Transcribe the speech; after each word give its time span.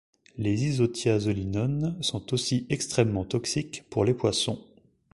Les 0.35 0.65
isothiazolinones 0.65 1.93
sont 2.01 2.33
aussi 2.33 2.65
extrêmement 2.71 3.23
toxiques 3.23 3.83
pour 3.91 4.03
les 4.03 4.15
poissons. 4.15 4.57